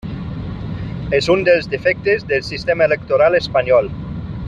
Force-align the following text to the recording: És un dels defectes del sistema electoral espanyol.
És 1.17 1.27
un 1.35 1.45
dels 1.49 1.69
defectes 1.75 2.25
del 2.33 2.43
sistema 2.51 2.89
electoral 2.91 3.39
espanyol. 3.45 3.93